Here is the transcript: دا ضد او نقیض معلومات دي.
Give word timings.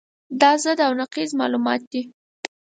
دا 0.41 0.51
ضد 0.63 0.79
او 0.87 0.91
نقیض 1.01 1.29
معلومات 1.39 1.81
دي. 1.91 2.01